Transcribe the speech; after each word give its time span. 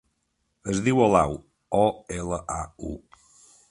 Es 0.73 0.79
diu 0.87 1.03
Olau: 1.09 1.37
o, 1.83 1.85
ela, 2.19 2.43
a, 2.61 2.61
u. 2.95 2.97